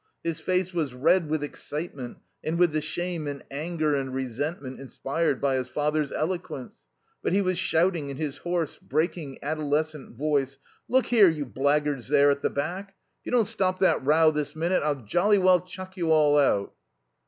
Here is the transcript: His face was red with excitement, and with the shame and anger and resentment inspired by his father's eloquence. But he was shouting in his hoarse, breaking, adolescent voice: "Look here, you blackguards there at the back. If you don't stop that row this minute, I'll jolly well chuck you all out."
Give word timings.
His 0.23 0.39
face 0.39 0.73
was 0.73 0.95
red 0.95 1.29
with 1.29 1.43
excitement, 1.43 2.17
and 2.43 2.57
with 2.57 2.71
the 2.71 2.81
shame 2.81 3.27
and 3.27 3.43
anger 3.51 3.93
and 3.93 4.11
resentment 4.11 4.79
inspired 4.79 5.39
by 5.39 5.57
his 5.57 5.67
father's 5.67 6.11
eloquence. 6.11 6.87
But 7.21 7.33
he 7.33 7.41
was 7.43 7.59
shouting 7.59 8.09
in 8.09 8.17
his 8.17 8.37
hoarse, 8.37 8.79
breaking, 8.81 9.37
adolescent 9.43 10.17
voice: 10.17 10.57
"Look 10.87 11.05
here, 11.05 11.29
you 11.29 11.45
blackguards 11.45 12.07
there 12.07 12.31
at 12.31 12.41
the 12.41 12.49
back. 12.49 12.95
If 13.19 13.25
you 13.27 13.31
don't 13.31 13.45
stop 13.45 13.77
that 13.77 14.03
row 14.03 14.31
this 14.31 14.55
minute, 14.55 14.81
I'll 14.81 15.03
jolly 15.05 15.37
well 15.37 15.59
chuck 15.61 15.95
you 15.95 16.09
all 16.09 16.35
out." 16.35 16.73